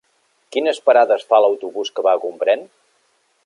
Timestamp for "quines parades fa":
0.55-1.41